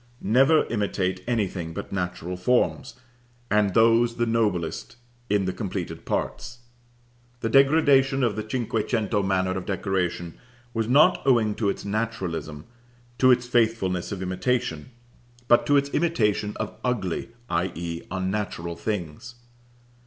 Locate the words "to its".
11.53-11.85, 13.19-13.45, 15.67-15.89